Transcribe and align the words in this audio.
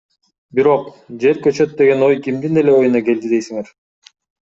Бирок, 0.59 0.85
жер 1.25 1.39
көчөт 1.47 1.75
деген 1.81 2.05
ой 2.07 2.17
кимдин 2.29 2.57
эле 2.63 2.73
оюна 2.79 3.03
келди 3.11 3.31
дейсиңер. 3.35 3.71